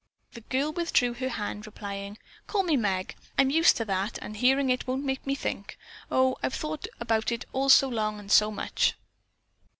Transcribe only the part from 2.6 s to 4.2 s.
me Meg. I'm used to that